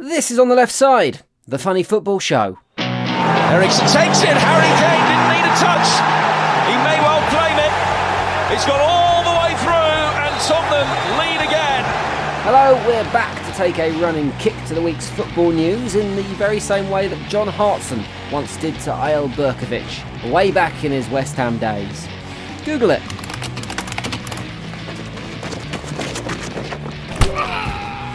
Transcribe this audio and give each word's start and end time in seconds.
This 0.00 0.30
is 0.30 0.38
on 0.38 0.48
the 0.48 0.54
left 0.54 0.72
side, 0.72 1.20
the 1.46 1.58
funny 1.58 1.82
football 1.82 2.18
show. 2.20 2.58
Eriksen 2.78 3.86
takes 3.86 4.22
it. 4.22 4.32
Harry 4.32 4.72
Kane 4.80 5.04
didn't 5.04 5.28
need 5.28 5.44
a 5.44 5.54
touch. 5.60 5.88
He 6.64 6.76
may 6.80 6.96
well 7.04 7.20
claim 7.28 7.58
it. 7.60 7.70
It's 8.50 8.64
gone 8.64 8.80
all 8.80 9.22
the 9.22 9.36
way 9.44 9.52
through, 9.60 10.00
and 10.24 10.34
Tottenham 10.48 10.88
lead 11.18 11.46
again. 11.46 11.84
Hello, 12.44 12.82
we're 12.86 13.12
back 13.12 13.44
to 13.44 13.52
take 13.52 13.78
a 13.78 13.90
running 14.00 14.32
kick 14.38 14.54
to 14.68 14.74
the 14.74 14.80
week's 14.80 15.10
football 15.10 15.50
news 15.50 15.94
in 15.94 16.16
the 16.16 16.22
very 16.36 16.60
same 16.60 16.88
way 16.88 17.06
that 17.06 17.28
John 17.28 17.48
Hartson 17.48 18.02
once 18.32 18.56
did 18.56 18.76
to 18.80 18.90
Eyal 18.92 19.28
Berkovic, 19.34 20.32
way 20.32 20.50
back 20.50 20.82
in 20.82 20.92
his 20.92 21.06
West 21.10 21.36
Ham 21.36 21.58
days. 21.58 22.08
Google 22.64 22.92
it. 22.92 23.02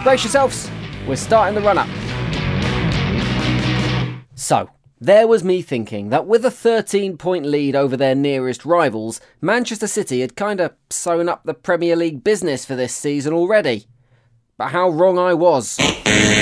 Brace 0.03 0.23
yourselves, 0.23 0.71
we're 1.07 1.15
starting 1.15 1.55
the 1.55 1.61
run 1.61 1.77
up. 1.77 1.89
So, 4.35 4.69
there 4.99 5.27
was 5.27 5.43
me 5.43 5.61
thinking 5.61 6.09
that 6.09 6.25
with 6.25 6.45
a 6.45 6.51
13 6.51 7.17
point 7.17 7.45
lead 7.45 7.75
over 7.75 7.95
their 7.95 8.15
nearest 8.15 8.65
rivals, 8.65 9.21
Manchester 9.41 9.87
City 9.87 10.21
had 10.21 10.35
kinda 10.35 10.73
sewn 10.89 11.29
up 11.29 11.43
the 11.43 11.53
Premier 11.53 11.95
League 11.95 12.23
business 12.23 12.65
for 12.65 12.75
this 12.75 12.93
season 12.93 13.33
already. 13.33 13.87
But 14.57 14.69
how 14.69 14.89
wrong 14.89 15.19
I 15.19 15.33
was. 15.33 15.77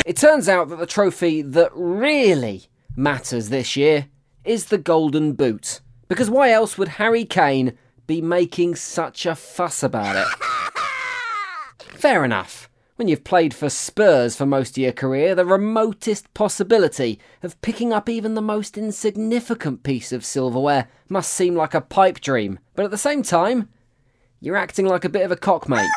It 0.06 0.18
turns 0.18 0.48
out 0.48 0.70
that 0.70 0.78
the 0.78 0.86
trophy 0.86 1.42
that 1.42 1.72
really 1.74 2.68
matters 2.96 3.50
this 3.50 3.76
year 3.76 4.08
is 4.46 4.66
the 4.66 4.78
Golden 4.78 5.34
Boot. 5.34 5.82
Because 6.08 6.30
why 6.30 6.52
else 6.52 6.78
would 6.78 6.90
Harry 6.90 7.26
Kane 7.26 7.78
be 8.06 8.22
making 8.22 8.76
such 8.76 9.26
a 9.26 9.36
fuss 9.36 9.82
about 9.82 10.16
it? 10.16 10.28
Fair 11.98 12.24
enough. 12.24 12.70
When 13.04 13.10
you've 13.10 13.26
played 13.26 13.54
for 13.54 13.70
Spurs 13.70 14.38
for 14.38 14.46
most 14.46 14.78
of 14.78 14.82
your 14.82 14.94
career, 14.94 15.36
the 15.36 15.44
remotest 15.44 16.34
possibility 16.34 17.20
of 17.42 17.62
picking 17.62 17.92
up 17.92 18.08
even 18.08 18.34
the 18.34 18.42
most 18.42 18.78
insignificant 18.78 19.84
piece 19.84 20.14
of 20.14 20.24
silverware 20.24 20.88
must 21.10 21.34
seem 21.34 21.54
like 21.54 21.74
a 21.74 21.82
pipe 21.82 22.22
dream. 22.22 22.60
But 22.76 22.86
at 22.86 22.92
the 22.92 22.98
same 22.98 23.22
time, 23.22 23.68
you're 24.40 24.56
acting 24.56 24.86
like 24.86 25.04
a 25.04 25.10
bit 25.10 25.24
of 25.24 25.34
a 25.34 25.36
cockmate. 25.36 25.90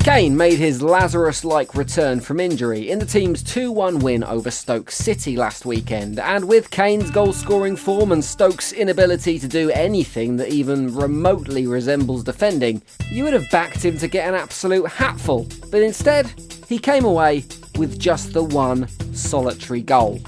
Kane 0.00 0.34
made 0.34 0.58
his 0.58 0.80
Lazarus 0.80 1.44
like 1.44 1.74
return 1.74 2.20
from 2.20 2.40
injury 2.40 2.90
in 2.90 2.98
the 2.98 3.04
team's 3.04 3.42
2 3.42 3.70
1 3.70 3.98
win 3.98 4.24
over 4.24 4.50
Stoke 4.50 4.90
City 4.90 5.36
last 5.36 5.66
weekend, 5.66 6.18
and 6.18 6.48
with 6.48 6.70
Kane's 6.70 7.10
goal 7.10 7.34
scoring 7.34 7.76
form 7.76 8.10
and 8.10 8.24
Stoke's 8.24 8.72
inability 8.72 9.38
to 9.38 9.46
do 9.46 9.70
anything 9.70 10.38
that 10.38 10.48
even 10.48 10.94
remotely 10.94 11.66
resembles 11.66 12.24
defending, 12.24 12.80
you 13.10 13.24
would 13.24 13.34
have 13.34 13.50
backed 13.50 13.84
him 13.84 13.98
to 13.98 14.08
get 14.08 14.26
an 14.26 14.34
absolute 14.34 14.88
hatful. 14.88 15.46
But 15.70 15.82
instead, 15.82 16.32
he 16.66 16.78
came 16.78 17.04
away 17.04 17.44
with 17.76 17.98
just 17.98 18.32
the 18.32 18.42
one 18.42 18.88
solitary 19.14 19.82
goal. 19.82 20.18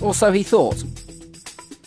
Or 0.00 0.14
so 0.14 0.32
he 0.32 0.42
thought. 0.42 0.82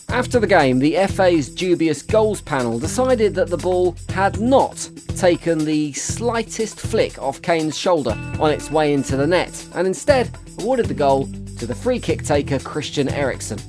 After 0.10 0.40
the 0.40 0.48
game, 0.48 0.78
the 0.78 0.96
FA's 1.08 1.50
dubious 1.50 2.04
goals 2.04 2.42
panel 2.42 2.78
decided 2.78 3.34
that 3.36 3.50
the 3.50 3.58
ball 3.58 3.96
had 4.10 4.40
not 4.40 4.90
taken 5.20 5.66
the 5.66 5.92
slightest 5.92 6.80
flick 6.80 7.22
off 7.22 7.42
Kane's 7.42 7.78
shoulder 7.78 8.18
on 8.40 8.52
its 8.52 8.72
way 8.72 8.94
into 8.94 9.18
the 9.18 9.28
net, 9.28 9.68
and 9.76 9.86
instead 9.86 10.30
awarded 10.60 10.86
the 10.86 10.94
goal 10.94 11.28
to 11.58 11.66
the 11.66 11.76
free 11.76 12.00
kick 12.00 12.24
taker 12.24 12.58
Christian 12.58 13.10
Eriksen. 13.10 13.60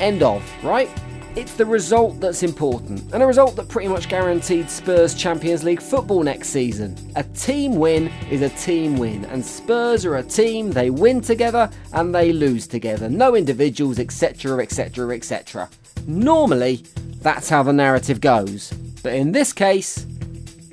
End 0.00 0.22
of, 0.22 0.42
right? 0.62 0.90
It's 1.34 1.54
the 1.54 1.64
result 1.64 2.20
that's 2.20 2.42
important, 2.42 3.10
and 3.14 3.22
a 3.22 3.26
result 3.26 3.56
that 3.56 3.68
pretty 3.68 3.88
much 3.88 4.10
guaranteed 4.10 4.68
Spurs 4.68 5.14
Champions 5.14 5.64
League 5.64 5.80
football 5.80 6.22
next 6.22 6.48
season. 6.48 6.94
A 7.16 7.22
team 7.22 7.76
win 7.76 8.08
is 8.30 8.42
a 8.42 8.50
team 8.50 8.98
win, 8.98 9.24
and 9.26 9.42
Spurs 9.42 10.04
are 10.04 10.16
a 10.16 10.22
team, 10.22 10.72
they 10.72 10.90
win 10.90 11.22
together 11.22 11.70
and 11.94 12.14
they 12.14 12.34
lose 12.34 12.66
together. 12.66 13.08
No 13.08 13.34
individuals, 13.34 13.98
etc., 13.98 14.62
etc., 14.62 15.16
etc. 15.16 15.70
Normally, 16.06 16.84
that's 17.22 17.48
how 17.48 17.62
the 17.62 17.72
narrative 17.72 18.20
goes. 18.20 18.72
But 19.02 19.14
in 19.14 19.32
this 19.32 19.54
case, 19.54 20.04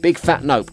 big 0.05 0.19
fat 0.19 0.43
nope. 0.43 0.69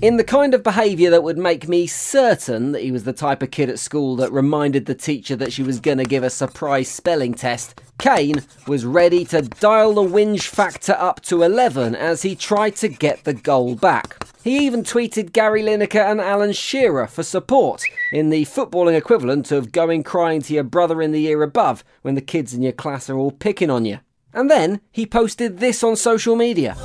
In 0.00 0.16
the 0.16 0.24
kind 0.24 0.54
of 0.54 0.62
behaviour 0.62 1.10
that 1.10 1.22
would 1.22 1.36
make 1.36 1.68
me 1.68 1.86
certain 1.86 2.72
that 2.72 2.80
he 2.80 2.90
was 2.90 3.04
the 3.04 3.12
type 3.12 3.42
of 3.42 3.50
kid 3.50 3.68
at 3.68 3.78
school 3.78 4.16
that 4.16 4.32
reminded 4.32 4.86
the 4.86 4.94
teacher 4.94 5.36
that 5.36 5.52
she 5.52 5.62
was 5.62 5.80
going 5.80 5.98
to 5.98 6.04
give 6.04 6.22
a 6.22 6.30
surprise 6.30 6.88
spelling 6.88 7.34
test, 7.34 7.78
Kane 7.98 8.42
was 8.66 8.86
ready 8.86 9.22
to 9.26 9.42
dial 9.42 9.92
the 9.92 10.00
whinge 10.00 10.46
factor 10.46 10.96
up 10.98 11.20
to 11.24 11.42
11 11.42 11.94
as 11.94 12.22
he 12.22 12.34
tried 12.34 12.74
to 12.76 12.88
get 12.88 13.24
the 13.24 13.34
goal 13.34 13.74
back. 13.74 14.26
He 14.42 14.64
even 14.64 14.82
tweeted 14.82 15.32
Gary 15.32 15.62
Lineker 15.62 16.10
and 16.10 16.22
Alan 16.22 16.54
Shearer 16.54 17.06
for 17.06 17.22
support 17.22 17.82
in 18.12 18.30
the 18.30 18.46
footballing 18.46 18.96
equivalent 18.96 19.52
of 19.52 19.72
going 19.72 20.04
crying 20.04 20.40
to 20.40 20.54
your 20.54 20.64
brother 20.64 21.02
in 21.02 21.12
the 21.12 21.20
year 21.20 21.42
above 21.42 21.84
when 22.00 22.14
the 22.14 22.22
kids 22.22 22.54
in 22.54 22.62
your 22.62 22.72
class 22.72 23.10
are 23.10 23.18
all 23.18 23.30
picking 23.30 23.68
on 23.68 23.84
you. 23.84 23.98
And 24.32 24.50
then 24.50 24.80
he 24.90 25.04
posted 25.04 25.58
this 25.58 25.84
on 25.84 25.96
social 25.96 26.34
media. 26.34 26.78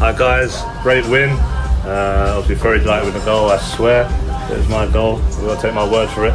Hi 0.00 0.14
guys, 0.16 0.62
great 0.82 1.06
win. 1.08 1.28
Uh, 1.28 2.32
I'll 2.34 2.48
be 2.48 2.54
very 2.54 2.78
delighted 2.78 3.12
with 3.12 3.22
the 3.22 3.30
goal, 3.30 3.50
I 3.50 3.58
swear. 3.58 4.04
It 4.50 4.56
was 4.56 4.66
my 4.66 4.86
goal. 4.90 5.16
I've 5.18 5.42
got 5.42 5.56
to 5.56 5.60
take 5.60 5.74
my 5.74 5.86
word 5.86 6.08
for 6.08 6.24
it. 6.24 6.32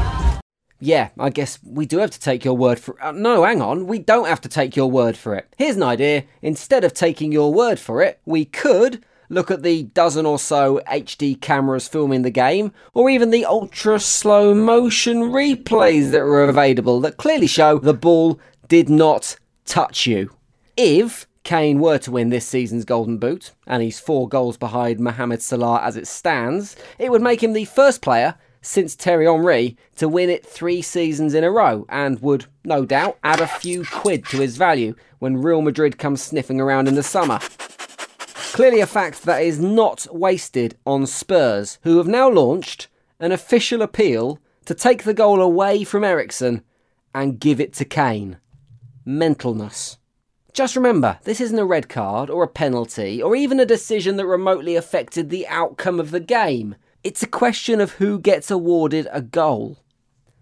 Yeah, 0.80 1.09
I 1.18 1.31
guess 1.31 1.58
we 1.64 1.88
do 1.88 1.98
have 1.98 2.12
to 2.12 2.20
take 2.20 2.46
your 2.46 2.56
word 2.56 2.80
for 2.80 3.03
uh, 3.03 3.12
No, 3.12 3.44
hang 3.44 3.64
on, 3.64 3.88
we 3.88 3.98
don't 3.98 4.28
have 4.28 4.40
to 4.42 4.50
take 4.50 4.76
your 4.76 4.92
word 4.92 5.18
for 5.18 5.34
it. 5.34 5.52
Here's 5.58 5.78
an 5.78 5.81
idea. 5.81 6.26
Instead 6.44 6.84
of 6.84 6.94
taking 6.94 7.31
your 7.31 7.52
word 7.52 7.80
for 7.80 8.03
it, 8.03 8.22
we 8.24 8.46
could 8.46 9.03
look 9.30 9.50
at 9.50 9.64
the 9.64 9.82
dozen 9.82 10.28
or 10.28 10.38
so 10.38 10.80
HD 10.88 11.42
cameras 11.42 11.88
filming 11.88 12.22
the 12.22 12.30
game, 12.30 12.72
or 12.94 13.09
even 13.09 13.32
the 13.32 13.46
ultra 13.46 14.00
slow 14.00 14.53
motion 14.53 15.24
replays 15.32 16.12
that 16.12 16.22
were 16.22 16.44
available 16.44 17.00
that 17.00 17.18
clearly 17.18 17.47
show 17.47 17.80
the 17.80 17.96
ball 17.96 18.40
did 18.68 18.90
not 18.92 19.38
touch 19.66 20.06
you. 20.06 20.36
If 20.78 21.26
Kane 21.46 21.80
were 21.80 22.00
to 22.00 22.12
win 22.12 22.32
this 22.32 22.48
season's 22.48 22.86
Golden 22.86 23.20
Boot, 23.20 23.52
and 23.68 23.84
he's 23.84 24.00
four 24.00 24.28
goals 24.28 24.58
behind 24.58 25.00
Mohamed 25.00 25.44
Salah 25.44 25.80
as 25.84 25.96
it 25.96 26.08
stands, 26.08 26.76
it 26.98 27.12
would 27.12 27.22
make 27.22 27.44
him 27.44 27.54
the 27.54 27.66
first 27.66 28.02
player 28.02 28.34
since 28.64 28.96
Thierry 28.96 29.28
Henry 29.28 29.78
to 29.98 30.10
win 30.10 30.32
it 30.32 30.44
three 30.44 30.82
seasons 30.82 31.36
in 31.36 31.44
a 31.44 31.52
row, 31.52 31.86
and 31.88 32.20
would, 32.20 32.48
no 32.64 32.84
doubt, 32.84 33.20
add 33.24 33.40
a 33.40 33.48
few 33.48 33.86
quid 33.86 34.26
to 34.26 34.38
his 34.38 34.58
value 34.58 34.96
when 35.20 35.38
Real 35.38 35.62
Madrid 35.62 36.00
comes 36.00 36.24
sniffing 36.24 36.60
around 36.60 36.88
in 36.88 36.96
the 36.96 37.04
summer. 37.04 37.38
Clearly, 38.54 38.80
a 38.80 38.88
fact 38.88 39.22
that 39.24 39.44
is 39.44 39.60
not 39.60 40.08
wasted 40.12 40.76
on 40.84 41.06
Spurs, 41.06 41.78
who 41.84 41.98
have 42.00 42.08
now 42.08 42.28
launched 42.28 42.88
an 43.20 43.32
official 43.32 43.84
appeal 43.84 44.40
to 44.66 44.74
take 44.74 45.04
the 45.04 45.14
goal 45.14 45.44
away 45.44 45.84
from 45.84 46.04
Eriksen 46.04 46.64
and 47.14 47.40
give 47.40 47.60
it 47.60 47.72
to 47.74 47.86
Kane. 47.86 48.38
Mentalness. 49.06 49.98
Just 50.56 50.78
remember, 50.78 51.20
this 51.26 51.42
isn't 51.42 51.60
a 51.60 51.66
red 51.66 51.90
card 51.90 52.30
or 52.30 52.42
a 52.42 52.48
penalty 52.48 53.22
or 53.22 53.36
even 53.36 53.60
a 53.60 53.66
decision 53.66 54.16
that 54.16 54.26
remotely 54.26 54.78
affected 54.78 55.30
the 55.30 55.46
outcome 55.50 56.00
of 56.00 56.12
the 56.12 56.22
game. 56.22 56.76
It's 57.04 57.22
a 57.22 57.28
question 57.28 57.82
of 57.82 57.92
who 57.92 58.18
gets 58.18 58.50
awarded 58.50 59.10
a 59.12 59.22
goal. 59.22 59.80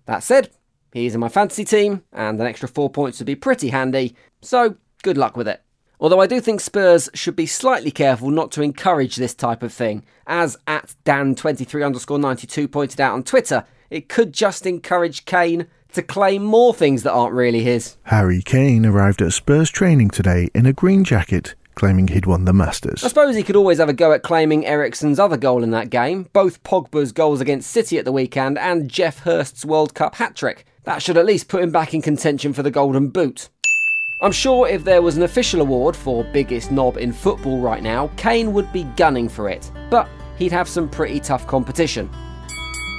That 0.06 0.22
said, 0.22 0.52
he's 0.92 1.16
in 1.16 1.20
my 1.20 1.30
fantasy 1.30 1.66
team, 1.66 2.04
and 2.14 2.40
an 2.40 2.46
extra 2.46 2.70
four 2.70 2.92
points 2.92 3.18
would 3.18 3.26
be 3.26 3.34
pretty 3.34 3.70
handy, 3.70 4.16
so 4.40 4.76
good 5.02 5.18
luck 5.18 5.36
with 5.36 5.48
it. 5.48 5.64
Although 6.00 6.22
I 6.22 6.28
do 6.28 6.40
think 6.40 6.62
Spurs 6.62 7.10
should 7.16 7.36
be 7.36 7.48
slightly 7.48 7.90
careful 7.90 8.30
not 8.30 8.52
to 8.52 8.62
encourage 8.62 9.16
this 9.16 9.34
type 9.34 9.64
of 9.64 9.74
thing, 9.74 10.06
as 10.28 10.58
at 10.68 10.94
Dan23 11.06 11.84
underscore 11.84 12.20
92 12.20 12.68
pointed 12.68 13.02
out 13.02 13.14
on 13.14 13.24
Twitter, 13.24 13.66
it 13.90 14.10
could 14.10 14.32
just 14.32 14.68
encourage 14.68 15.26
Kane 15.26 15.66
to 15.94 16.04
claim 16.04 16.44
more 16.44 16.74
things 16.74 17.04
that 17.04 17.14
aren't 17.14 17.34
really 17.34 17.62
his. 17.62 17.98
Harry 18.04 18.42
Kane 18.42 18.86
arrived 18.86 19.22
at 19.22 19.34
Spurs 19.34 19.70
training 19.70 20.10
today 20.10 20.50
in 20.54 20.66
a 20.66 20.74
green 20.74 21.04
jacket, 21.04 21.56
claiming 21.76 22.08
he'd 22.08 22.26
won 22.26 22.46
the 22.46 22.54
Masters. 22.54 23.04
I 23.04 23.08
suppose 23.08 23.36
he 23.36 23.44
could 23.44 23.56
always 23.56 23.80
have 23.80 23.90
a 23.90 23.94
go 23.94 24.12
at 24.12 24.24
claiming 24.24 24.66
Eriksen's 24.66 25.20
other 25.20 25.38
goal 25.38 25.64
in 25.64 25.72
that 25.72 25.90
game, 25.90 26.28
both 26.34 26.64
Pogba's 26.64 27.12
goals 27.12 27.42
against 27.42 27.72
City 27.72 27.98
at 27.98 28.06
the 28.06 28.12
weekend 28.12 28.58
and 28.58 28.90
Geoff 28.90 29.20
Hurst's 29.20 29.66
World 29.66 29.94
Cup 29.94 30.16
hat 30.16 30.36
trick. 30.36 30.66
That 30.84 31.02
should 31.02 31.18
at 31.18 31.26
least 31.26 31.48
put 31.48 31.64
him 31.64 31.72
back 31.72 31.94
in 31.94 32.02
contention 32.02 32.54
for 32.54 32.64
the 32.64 32.72
Golden 32.72 33.08
Boot. 33.10 33.50
I'm 34.22 34.32
sure 34.32 34.68
if 34.68 34.84
there 34.84 35.02
was 35.02 35.18
an 35.18 35.24
official 35.24 35.62
award 35.62 35.96
for 35.96 36.24
biggest 36.32 36.72
knob 36.72 36.98
in 36.98 37.12
football 37.12 37.60
right 37.60 37.84
now, 37.84 38.10
Kane 38.16 38.54
would 38.54 38.72
be 38.72 38.84
gunning 38.96 39.28
for 39.28 39.50
it, 39.50 39.70
but 39.90 40.08
he'd 40.38 40.52
have 40.52 40.70
some 40.70 40.90
pretty 40.90 41.20
tough 41.20 41.46
competition. 41.46 42.10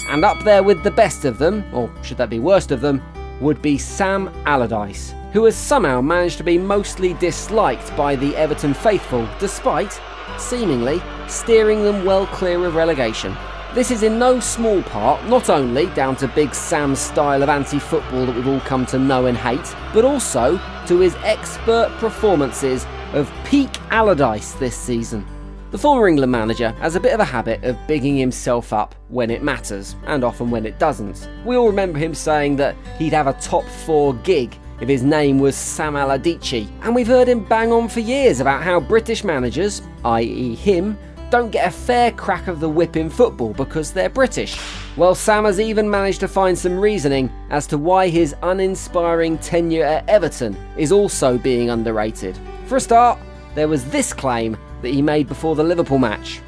And 0.09 0.25
up 0.25 0.43
there 0.45 0.63
with 0.63 0.83
the 0.83 0.91
best 0.91 1.25
of 1.25 1.39
them, 1.39 1.65
or 1.73 1.91
should 2.03 2.19
that 2.19 2.31
be 2.31 2.39
worst 2.39 2.71
of 2.71 2.81
them, 2.81 3.03
would 3.41 3.61
be 3.63 3.79
Sam 3.79 4.29
Allardyce, 4.47 5.15
who 5.33 5.45
has 5.45 5.57
somehow 5.57 6.01
managed 6.01 6.39
to 6.39 6.45
be 6.45 6.59
mostly 6.59 7.15
disliked 7.15 7.97
by 7.97 8.15
the 8.15 8.37
Everton 8.37 8.75
faithful, 8.75 9.29
despite, 9.39 10.01
seemingly, 10.39 11.03
steering 11.27 11.83
them 11.83 12.05
well 12.05 12.27
clear 12.29 12.65
of 12.65 12.75
relegation. 12.75 13.35
This 13.75 13.91
is 13.91 14.05
in 14.05 14.21
no 14.21 14.39
small 14.39 14.83
part 14.85 15.25
not 15.25 15.51
only 15.51 15.87
down 15.87 16.15
to 16.17 16.29
Big 16.29 16.55
Sam's 16.55 17.01
style 17.01 17.43
of 17.43 17.49
anti 17.49 17.81
football 17.81 18.25
that 18.25 18.37
we've 18.37 18.47
all 18.47 18.61
come 18.61 18.87
to 18.87 19.01
know 19.01 19.27
and 19.27 19.37
hate, 19.37 19.75
but 19.93 20.05
also 20.05 20.61
to 20.87 21.01
his 21.01 21.17
expert 21.25 21.91
performances 21.99 22.87
of 23.15 23.33
peak 23.45 23.71
Allardyce 23.91 24.53
this 24.53 24.77
season. 24.77 25.27
The 25.75 25.79
former 25.79 26.07
England 26.07 26.31
manager 26.31 26.71
has 26.79 26.95
a 26.95 27.01
bit 27.01 27.15
of 27.15 27.19
a 27.19 27.25
habit 27.25 27.65
of 27.65 27.77
bigging 27.89 28.17
himself 28.17 28.73
up 28.73 28.95
when 29.09 29.29
it 29.29 29.43
matters, 29.43 29.97
and 30.07 30.23
often 30.23 30.49
when 30.49 30.67
it 30.67 30.79
doesn't. 30.79 31.29
We 31.45 31.57
all 31.57 31.67
remember 31.67 31.99
him 31.99 32.15
saying 32.15 32.55
that 32.59 32.77
he'd 32.97 33.13
have 33.13 33.27
a 33.27 33.33
top 33.33 33.65
four 33.65 34.15
gig 34.15 34.57
if 34.81 34.89
his 34.89 35.03
name 35.03 35.41
was 35.41 35.57
Sam 35.57 35.97
Allardyce, 35.97 36.69
and 36.83 36.95
we've 36.95 37.09
heard 37.09 37.27
him 37.27 37.43
bang 37.43 37.73
on 37.73 37.89
for 37.89 37.99
years 37.99 38.39
about 38.39 38.63
how 38.63 38.79
British 38.79 39.25
managers, 39.25 39.83
i.e., 40.05 40.55
him, 40.55 40.97
don't 41.31 41.51
get 41.51 41.67
a 41.67 41.73
fair 41.73 42.13
crack 42.13 42.47
of 42.47 42.61
the 42.61 42.69
whip 42.69 42.95
in 42.95 43.11
football 43.11 43.53
because 43.53 43.91
they're 43.91 44.09
British. 44.09 44.57
Well, 44.97 45.17
Sam 45.17 45.45
has 45.45 45.59
even 45.59 45.91
managed 45.91 46.21
to 46.21 46.29
find 46.29 46.57
some 46.57 46.79
reasoning 46.79 47.33
as 47.51 47.67
to 47.67 47.79
why 47.79 48.11
his 48.11 48.37
uninspiring 48.45 49.39
tenure 49.39 49.85
at 49.85 50.09
Everton 50.09 50.57
is 50.77 50.93
also 50.93 51.37
being 51.37 51.69
underrated. 51.69 52.39
For 52.67 52.77
a 52.77 52.81
start, 52.81 53.19
there 53.57 53.67
was 53.67 53.85
this 53.91 54.13
claim 54.13 54.57
that 54.85 54.95
he 54.95 55.03
made 55.03 55.29
before 55.29 55.57
the 55.57 55.65
Liverpool 55.65 55.99
match. 55.99 56.41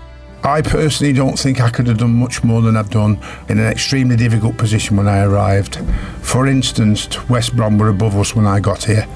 I 0.45 0.63
personally 0.63 1.13
don't 1.13 1.37
think 1.37 1.61
I 1.61 1.71
could 1.71 1.89
have 1.89 1.99
done 1.99 2.15
much 2.15 2.45
more 2.45 2.63
than 2.63 2.77
I've 2.77 2.91
done 2.91 3.19
in 3.49 3.59
an 3.59 3.67
extremely 3.67 4.15
difficult 4.15 4.57
position 4.57 4.97
when 4.97 5.09
I 5.09 5.25
arrived. 5.25 5.77
For 6.23 6.47
instance, 6.47 7.29
West 7.29 7.57
Brom 7.57 7.79
were 7.79 7.89
above 7.89 8.17
us 8.17 8.37
when 8.37 8.47
I 8.47 8.61
got 8.61 8.85
here. 8.85 9.09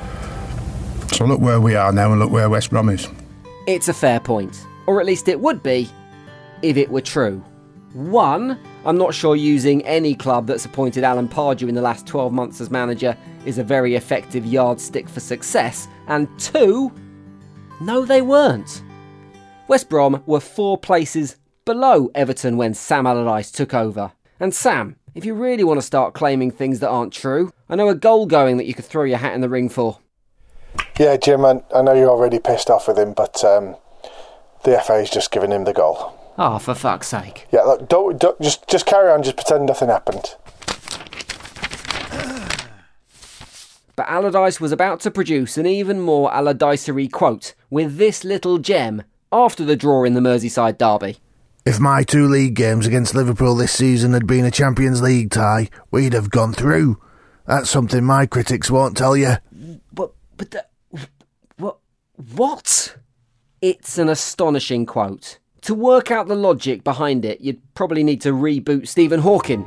So 1.13 1.25
look 1.27 1.41
where 1.41 1.61
we 1.61 1.77
are 1.77 1.93
now 1.93 2.11
and 2.11 2.21
look 2.21 2.33
where 2.33 2.51
West 2.51 2.71
Brom 2.71 2.89
is. 2.89 3.09
It's 3.69 3.89
a 3.89 3.95
fair 3.95 4.19
point, 4.19 4.67
or 4.87 5.01
at 5.01 5.07
least 5.07 5.29
it 5.29 5.39
would 5.39 5.63
be 5.63 5.89
if 6.63 6.77
it 6.77 6.91
were 6.91 7.01
true. 7.01 7.45
One, 7.93 8.59
I'm 8.85 8.97
not 8.97 9.15
sure 9.15 9.37
using 9.37 9.85
any 9.85 10.15
club 10.15 10.47
that's 10.47 10.65
appointed 10.65 11.05
Alan 11.05 11.29
Pardew 11.29 11.69
in 11.69 11.75
the 11.75 11.83
last 11.83 12.07
12 12.07 12.33
months 12.33 12.61
as 12.61 12.71
manager 12.71 13.17
is 13.45 13.59
a 13.59 13.65
very 13.65 13.95
effective 13.95 14.47
yardstick 14.47 15.09
for 15.09 15.21
success. 15.21 15.87
And 16.07 16.29
two, 16.39 16.93
no, 17.81 18.05
they 18.05 18.23
weren't. 18.23 18.83
West 19.71 19.89
Brom 19.89 20.25
were 20.27 20.41
four 20.41 20.77
places 20.77 21.37
below 21.65 22.11
Everton 22.13 22.57
when 22.57 22.75
Sam 22.75 23.07
Allardyce 23.07 23.53
took 23.53 23.73
over. 23.73 24.11
And 24.41 24.53
Sam, 24.53 24.97
if 25.15 25.25
you 25.25 25.33
really 25.33 25.63
want 25.63 25.79
to 25.79 25.87
start 25.87 26.13
claiming 26.13 26.51
things 26.51 26.81
that 26.81 26.89
aren't 26.89 27.13
true, 27.13 27.53
I 27.69 27.77
know 27.77 27.89
a 27.89 27.95
goal 27.95 28.27
going 28.27 28.57
that 28.57 28.67
you 28.67 28.75
could 28.75 28.85
throw 28.85 29.05
your 29.05 29.19
hat 29.19 29.33
in 29.33 29.43
the 29.43 29.49
ring 29.49 29.69
for. 29.69 30.01
Yeah, 30.99 31.17
Jim, 31.17 31.45
I, 31.45 31.63
I 31.73 31.83
know 31.83 31.93
you're 31.93 32.11
already 32.11 32.41
pissed 32.41 32.69
off 32.69 32.89
with 32.89 32.99
him, 32.99 33.13
but 33.13 33.45
um, 33.45 33.77
the 34.65 34.77
FA's 34.85 35.09
just 35.09 35.31
given 35.31 35.53
him 35.53 35.63
the 35.63 35.73
goal. 35.73 36.19
Oh, 36.37 36.59
for 36.59 36.75
fuck's 36.75 37.07
sake. 37.07 37.47
Yeah, 37.53 37.63
look, 37.63 37.89
don't, 37.89 38.19
don't 38.19 38.41
just 38.41 38.67
just 38.67 38.87
carry 38.87 39.13
on, 39.13 39.23
just 39.23 39.37
pretend 39.37 39.67
nothing 39.67 39.89
happened. 39.89 40.35
But 43.95 44.09
Allardyce 44.09 44.61
was 44.61 44.73
about 44.73 44.99
to 45.01 45.13
produce 45.13 45.57
an 45.59 45.67
even 45.67 46.01
more 46.01 46.29
Allardycery 46.33 47.13
quote 47.13 47.55
with 47.69 47.99
this 47.99 48.25
little 48.25 48.59
gem 48.59 49.03
after 49.32 49.65
the 49.65 49.77
draw 49.77 50.05
in 50.05 50.15
the 50.15 50.21
Merseyside 50.21 50.79
derby. 50.79 51.19
If 51.65 51.79
my 51.79 52.03
two 52.03 52.27
league 52.27 52.55
games 52.55 52.87
against 52.87 53.15
Liverpool 53.15 53.55
this 53.55 53.73
season 53.73 54.12
had 54.12 54.27
been 54.27 54.44
a 54.44 54.50
Champions 54.50 55.03
League 55.03 55.31
tie, 55.31 55.69
we'd 55.91 56.15
have 56.15 56.31
gone 56.31 56.53
through. 56.53 57.00
That's 57.47 57.69
something 57.69 58.05
my 58.05 58.27
critics 58.27 58.71
won't 58.71 58.97
tell 58.97 59.17
you. 59.17 59.37
But, 59.93 60.12
but, 60.37 60.50
the, 60.50 60.65
what? 61.56 61.79
What? 62.35 62.97
It's 63.61 63.99
an 63.99 64.09
astonishing 64.09 64.87
quote. 64.87 65.38
To 65.62 65.75
work 65.75 66.11
out 66.11 66.29
the 66.29 66.35
logic 66.35 66.83
behind 66.83 67.25
it, 67.26 67.43
you'd 67.43 67.61
probably 67.75 68.03
need 68.03 68.23
to 68.23 68.33
reboot 68.33 68.88
Stephen 68.88 69.21
Hawking. 69.21 69.62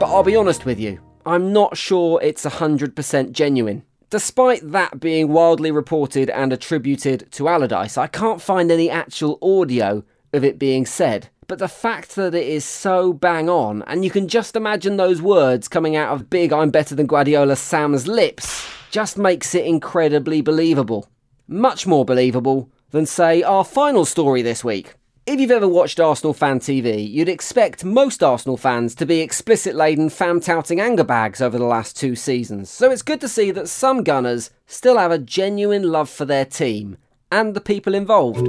But 0.00 0.06
I'll 0.06 0.24
be 0.24 0.34
honest 0.34 0.64
with 0.64 0.80
you, 0.80 1.00
I'm 1.24 1.52
not 1.52 1.76
sure 1.76 2.20
it's 2.20 2.44
100% 2.44 3.30
genuine. 3.30 3.84
Despite 4.14 4.70
that 4.70 5.00
being 5.00 5.32
wildly 5.32 5.72
reported 5.72 6.30
and 6.30 6.52
attributed 6.52 7.32
to 7.32 7.48
Allardyce, 7.48 7.98
I 7.98 8.06
can't 8.06 8.40
find 8.40 8.70
any 8.70 8.88
actual 8.88 9.40
audio 9.42 10.04
of 10.32 10.44
it 10.44 10.56
being 10.56 10.86
said. 10.86 11.30
But 11.48 11.58
the 11.58 11.66
fact 11.66 12.14
that 12.14 12.32
it 12.32 12.46
is 12.46 12.64
so 12.64 13.12
bang 13.12 13.48
on, 13.48 13.82
and 13.88 14.04
you 14.04 14.12
can 14.12 14.28
just 14.28 14.54
imagine 14.54 14.98
those 14.98 15.20
words 15.20 15.66
coming 15.66 15.96
out 15.96 16.14
of 16.14 16.30
big 16.30 16.52
I'm 16.52 16.70
better 16.70 16.94
than 16.94 17.08
Guardiola 17.08 17.56
Sam's 17.56 18.06
lips, 18.06 18.64
just 18.92 19.18
makes 19.18 19.52
it 19.52 19.66
incredibly 19.66 20.42
believable. 20.42 21.08
Much 21.48 21.84
more 21.84 22.04
believable 22.04 22.70
than, 22.92 23.06
say, 23.06 23.42
our 23.42 23.64
final 23.64 24.04
story 24.04 24.42
this 24.42 24.62
week. 24.62 24.94
If 25.26 25.40
you've 25.40 25.50
ever 25.52 25.66
watched 25.66 26.00
Arsenal 26.00 26.34
Fan 26.34 26.60
TV, 26.60 27.10
you'd 27.10 27.30
expect 27.30 27.82
most 27.82 28.22
Arsenal 28.22 28.58
fans 28.58 28.94
to 28.96 29.06
be 29.06 29.20
explicit 29.20 29.74
laden 29.74 30.10
fam 30.10 30.38
touting 30.38 30.82
anger 30.82 31.02
bags 31.02 31.40
over 31.40 31.56
the 31.56 31.64
last 31.64 31.96
two 31.96 32.14
seasons, 32.14 32.68
so 32.68 32.90
it's 32.90 33.00
good 33.00 33.22
to 33.22 33.28
see 33.28 33.50
that 33.52 33.70
some 33.70 34.04
Gunners 34.04 34.50
still 34.66 34.98
have 34.98 35.10
a 35.10 35.16
genuine 35.16 35.90
love 35.90 36.10
for 36.10 36.26
their 36.26 36.44
team 36.44 36.98
and 37.32 37.54
the 37.54 37.62
people 37.62 37.94
involved. 37.94 38.46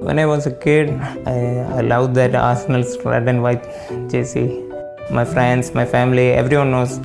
When 0.00 0.18
I 0.18 0.24
was 0.24 0.46
a 0.46 0.52
kid, 0.52 0.88
I, 1.26 1.76
I 1.76 1.80
loved 1.82 2.14
that 2.14 2.34
Arsenal's 2.34 2.96
red 3.04 3.28
and 3.28 3.42
white 3.42 3.62
jersey. 4.08 4.64
My 5.10 5.26
friends, 5.26 5.74
my 5.74 5.84
family, 5.84 6.30
everyone 6.30 6.70
knows 6.70 6.96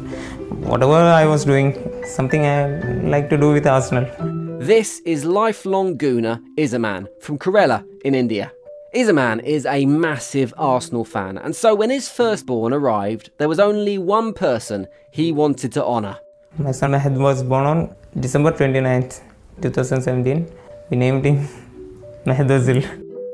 whatever 0.63 0.94
I 0.94 1.25
was 1.25 1.44
doing, 1.44 1.75
something 2.06 2.45
I 2.45 2.79
like 3.03 3.29
to 3.29 3.38
do 3.38 3.51
with 3.51 3.68
Arsenal. 3.68 4.31
This 4.61 5.01
is 5.07 5.25
lifelong 5.25 5.97
Gooner 5.97 6.39
Izaman 6.55 7.07
from 7.19 7.39
Kerala 7.39 7.83
in 8.05 8.13
India. 8.13 8.51
Izaman 8.93 9.43
is 9.43 9.65
a 9.65 9.87
massive 9.87 10.53
Arsenal 10.55 11.03
fan, 11.03 11.39
and 11.39 11.55
so 11.55 11.73
when 11.73 11.89
his 11.89 12.07
firstborn 12.07 12.71
arrived, 12.71 13.31
there 13.39 13.49
was 13.49 13.59
only 13.59 13.97
one 13.97 14.33
person 14.33 14.85
he 15.09 15.31
wanted 15.31 15.71
to 15.71 15.83
honour. 15.83 16.19
My 16.59 16.73
son 16.73 16.91
Ahad 16.91 17.17
was 17.17 17.41
born 17.41 17.65
on 17.65 17.95
December 18.19 18.51
29th, 18.51 19.21
2017. 19.63 20.47
We 20.91 20.97
named 20.97 21.25
him 21.25 21.37
Mahad 22.27 22.51
Ozil. 22.51 22.83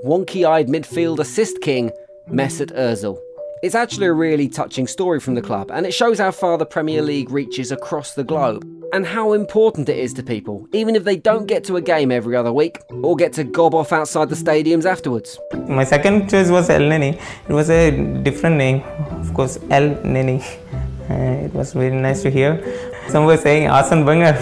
Wonky 0.06 0.48
eyed 0.48 0.70
midfield 0.70 1.20
assist 1.20 1.60
king 1.60 1.92
Mesut 2.32 2.72
Ozil. 2.72 3.20
It's 3.64 3.74
actually 3.74 4.06
a 4.06 4.14
really 4.14 4.48
touching 4.48 4.86
story 4.86 5.20
from 5.20 5.34
the 5.34 5.42
club, 5.42 5.72
and 5.72 5.88
it 5.88 5.92
shows 5.92 6.20
how 6.20 6.30
far 6.30 6.60
the 6.60 6.66
Premier 6.66 7.02
League 7.02 7.32
reaches 7.32 7.72
across 7.72 8.14
the 8.14 8.24
globe 8.24 8.64
and 8.94 9.04
how 9.04 9.34
important 9.34 9.90
it 9.90 9.98
is 9.98 10.14
to 10.14 10.22
people, 10.24 10.68
even 10.74 10.96
if 10.96 11.04
they 11.04 11.16
don't 11.16 11.48
get 11.48 11.64
to 11.64 11.76
a 11.76 11.82
game 11.82 12.12
every 12.12 12.36
other 12.36 12.54
week 12.54 12.78
or 13.02 13.16
get 13.16 13.34
to 13.34 13.44
gob 13.44 13.74
off 13.74 13.92
outside 13.92 14.30
the 14.30 14.36
stadiums 14.36 14.86
afterwards. 14.86 15.40
My 15.68 15.86
second 15.86 16.30
choice 16.30 16.52
was 16.52 16.70
Elneny. 16.70 17.20
It 17.50 17.54
was 17.54 17.72
a 17.72 17.90
different 18.22 18.58
name, 18.58 18.84
of 19.22 19.34
course, 19.34 19.58
Elneny. 19.58 20.44
Uh, 21.10 21.46
it 21.46 21.54
was 21.54 21.72
very 21.72 21.90
nice 21.90 22.22
to 22.22 22.30
hear. 22.30 22.62
Some 23.08 23.24
were 23.24 23.38
saying 23.38 23.70
Arsene 23.70 24.06
Wenger. 24.06 24.38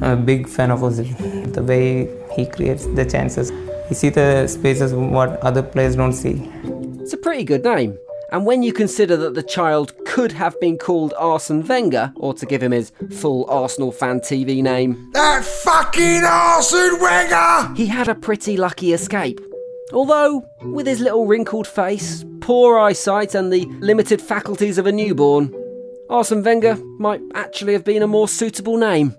I'm 0.00 0.02
a 0.02 0.16
big 0.16 0.48
fan 0.48 0.70
of 0.70 0.78
Ozil. 0.82 1.52
The 1.52 1.64
way 1.64 2.08
he 2.36 2.46
creates 2.46 2.86
the 2.86 3.04
chances, 3.04 3.50
he 3.88 3.96
sees 3.96 4.12
the 4.12 4.46
spaces 4.46 4.94
what 4.94 5.30
other 5.40 5.64
players 5.64 5.96
don't 5.96 6.12
see. 6.12 6.48
It's 7.08 7.14
a 7.14 7.16
pretty 7.16 7.44
good 7.44 7.64
name. 7.64 7.98
And 8.32 8.44
when 8.44 8.62
you 8.62 8.70
consider 8.70 9.16
that 9.16 9.32
the 9.32 9.42
child 9.42 9.94
could 10.04 10.30
have 10.32 10.60
been 10.60 10.76
called 10.76 11.14
Arsene 11.16 11.66
Wenger, 11.66 12.12
or 12.16 12.34
to 12.34 12.44
give 12.44 12.62
him 12.62 12.72
his 12.72 12.92
full 13.12 13.48
Arsenal 13.48 13.92
fan 13.92 14.20
TV 14.20 14.62
name, 14.62 15.10
That 15.14 15.42
fucking 15.42 16.22
Arsene 16.22 17.00
Wenger! 17.00 17.74
he 17.74 17.86
had 17.86 18.08
a 18.08 18.14
pretty 18.14 18.58
lucky 18.58 18.92
escape. 18.92 19.40
Although, 19.90 20.44
with 20.64 20.86
his 20.86 21.00
little 21.00 21.24
wrinkled 21.24 21.66
face, 21.66 22.26
poor 22.42 22.78
eyesight, 22.78 23.34
and 23.34 23.50
the 23.50 23.64
limited 23.80 24.20
faculties 24.20 24.76
of 24.76 24.86
a 24.86 24.92
newborn, 24.92 25.50
Arsene 26.10 26.42
Wenger 26.42 26.76
might 26.98 27.22
actually 27.34 27.72
have 27.72 27.84
been 27.84 28.02
a 28.02 28.06
more 28.06 28.28
suitable 28.28 28.76
name. 28.76 29.16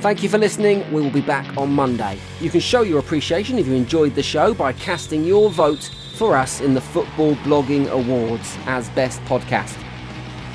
Thank 0.00 0.22
you 0.22 0.28
for 0.28 0.36
listening. 0.38 0.84
We 0.92 1.00
will 1.00 1.10
be 1.10 1.22
back 1.22 1.56
on 1.56 1.72
Monday. 1.72 2.18
You 2.40 2.50
can 2.50 2.60
show 2.60 2.82
your 2.82 2.98
appreciation 2.98 3.58
if 3.58 3.66
you 3.66 3.72
enjoyed 3.72 4.14
the 4.14 4.22
show 4.22 4.52
by 4.52 4.74
casting 4.74 5.24
your 5.24 5.48
vote 5.50 5.90
for 6.14 6.36
us 6.36 6.60
in 6.60 6.74
the 6.74 6.82
Football 6.82 7.34
Blogging 7.36 7.88
Awards 7.88 8.58
as 8.66 8.90
Best 8.90 9.22
Podcast. 9.22 9.72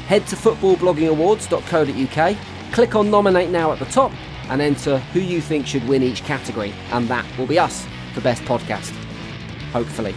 Head 0.08 0.28
to 0.28 0.36
footballbloggingawards.co.uk, 0.36 2.38
click 2.72 2.96
on 2.96 3.10
Nominate 3.10 3.50
Now 3.50 3.72
at 3.72 3.80
the 3.80 3.86
top, 3.86 4.12
and 4.50 4.62
enter 4.62 5.00
who 5.00 5.20
you 5.20 5.42
think 5.42 5.66
should 5.66 5.88
win 5.88 6.04
each 6.04 6.24
category, 6.24 6.72
and 6.92 7.08
that 7.08 7.26
will 7.38 7.48
be 7.48 7.58
us 7.58 7.88
for 8.14 8.22
Best 8.22 8.44
Podcast. 8.44 8.92
Hopefully. 9.72 10.14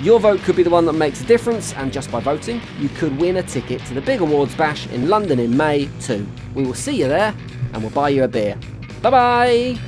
Your 0.00 0.20
vote 0.20 0.40
could 0.40 0.56
be 0.56 0.62
the 0.62 0.70
one 0.70 0.86
that 0.86 0.94
makes 0.94 1.20
a 1.20 1.24
difference, 1.24 1.74
and 1.74 1.92
just 1.92 2.10
by 2.10 2.20
voting, 2.20 2.62
you 2.78 2.88
could 2.90 3.18
win 3.18 3.36
a 3.36 3.42
ticket 3.42 3.84
to 3.86 3.94
the 3.94 4.00
Big 4.00 4.20
Awards 4.20 4.54
Bash 4.54 4.86
in 4.88 5.08
London 5.08 5.38
in 5.38 5.56
May 5.56 5.88
too. 6.00 6.26
We 6.54 6.64
will 6.64 6.74
see 6.74 6.96
you 6.96 7.08
there, 7.08 7.34
and 7.76 7.84
we'll 7.84 7.92
buy 7.92 8.08
you 8.08 8.24
a 8.24 8.28
beer. 8.28 8.58
Bye 9.02 9.10
bye! 9.10 9.78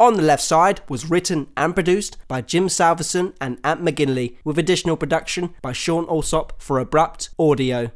On 0.00 0.14
the 0.14 0.22
Left 0.22 0.42
Side 0.42 0.80
was 0.88 1.10
written 1.10 1.48
and 1.56 1.74
produced 1.74 2.16
by 2.26 2.40
Jim 2.40 2.68
Salverson 2.68 3.34
and 3.40 3.58
Ant 3.62 3.82
McGinley, 3.82 4.36
with 4.44 4.58
additional 4.58 4.96
production 4.96 5.54
by 5.60 5.72
Sean 5.72 6.06
Alsop 6.06 6.62
for 6.62 6.78
Abrupt 6.78 7.30
Audio. 7.38 7.90